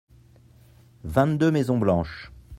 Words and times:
vingt 1.03 1.35
deux 1.37 1.51
maisons 1.51 1.77
blanches. 1.77 2.31